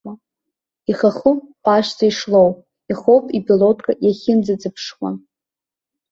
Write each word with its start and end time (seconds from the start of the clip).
Ихахәы 0.91 1.31
ҟәашӡа 1.63 2.05
ишлоуп, 2.09 2.55
ихоуп 2.91 3.25
ипилотка 3.37 3.91
иахьынӡаҵыԥшуа. 4.05 5.09